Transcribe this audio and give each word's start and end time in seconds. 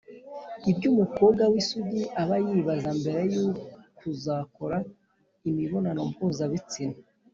Ibyo 0.71 0.87
umukobwa 0.93 1.43
w'isugi 1.51 2.01
aba 2.21 2.35
yibaza 2.45 2.89
mbere 2.99 3.21
yo 3.35 3.45
kuzakora 3.97 4.77
imibonano 5.49 6.01
mpuzabitsina 6.11 6.97